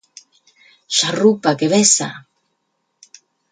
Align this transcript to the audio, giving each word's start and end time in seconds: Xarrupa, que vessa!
Xarrupa, 0.97 1.49
que 1.59 1.67
vessa! 1.73 2.09